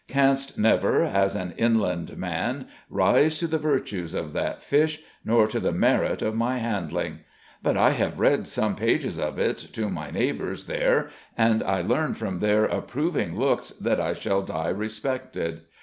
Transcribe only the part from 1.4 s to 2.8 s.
inland man,